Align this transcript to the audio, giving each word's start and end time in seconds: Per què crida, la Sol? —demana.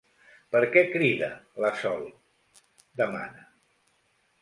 Per 0.55 0.61
què 0.75 0.83
crida, 0.93 1.29
la 1.65 1.71
Sol? 1.83 2.09
—demana. 2.15 3.49